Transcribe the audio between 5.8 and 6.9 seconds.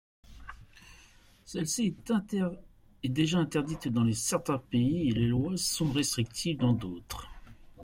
restrictives dans